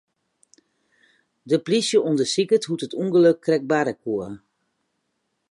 [1.49, 4.27] De plysje ûndersiket hoe't it ûngelok krekt barre koe.